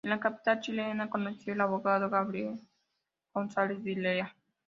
En 0.03 0.09
la 0.09 0.19
capital 0.19 0.59
chilena 0.61 1.11
conoció 1.11 1.53
al 1.53 1.61
abogado 1.61 2.09
Gabriel 2.09 2.59
González 3.35 3.83
Videla. 3.83 4.35